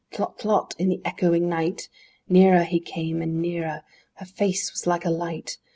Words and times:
Tlot 0.11 0.39
tlot, 0.39 0.73
in 0.79 0.89
the 0.89 0.99
echoing 1.05 1.47
night! 1.47 1.87
Nearer 2.27 2.63
he 2.63 2.79
came 2.79 3.21
and 3.21 3.39
nearer! 3.39 3.83
Her 4.15 4.25
face 4.25 4.71
was 4.71 4.87
like 4.87 5.05
a 5.05 5.11
light! 5.11 5.59